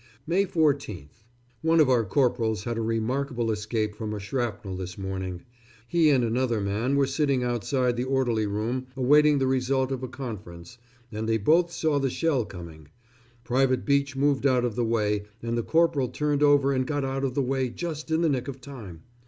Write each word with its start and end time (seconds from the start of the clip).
May 0.25 0.45
14th. 0.45 1.25
One 1.61 1.79
of 1.79 1.87
our 1.87 2.03
corporals 2.03 2.63
had 2.63 2.75
a 2.75 2.81
remarkable 2.81 3.51
escape 3.51 3.93
from 3.93 4.15
a 4.15 4.19
shrapnel 4.19 4.75
this 4.75 4.97
morning. 4.97 5.43
He 5.87 6.09
and 6.09 6.23
another 6.23 6.59
man 6.59 6.95
were 6.95 7.05
sitting 7.05 7.43
outside 7.43 7.95
the 7.95 8.03
orderly 8.05 8.47
room 8.47 8.87
awaiting 8.97 9.37
the 9.37 9.45
result 9.45 9.91
of 9.91 10.01
a 10.01 10.07
conference, 10.07 10.79
and 11.11 11.29
they 11.29 11.37
both 11.37 11.71
saw 11.71 11.99
the 11.99 12.09
shell 12.09 12.45
coming. 12.45 12.87
Private 13.43 13.85
Beech 13.85 14.15
moved 14.15 14.47
out 14.47 14.65
of 14.65 14.75
the 14.75 14.83
way, 14.83 15.25
and 15.43 15.55
the 15.55 15.61
corporal 15.61 16.07
turned 16.07 16.41
over 16.41 16.73
and 16.73 16.87
got 16.87 17.05
out 17.05 17.23
of 17.23 17.35
the 17.35 17.43
way 17.43 17.69
just 17.69 18.09
in 18.09 18.21
the 18.21 18.29
nick 18.29 18.47
of 18.47 18.59
time. 18.59 19.03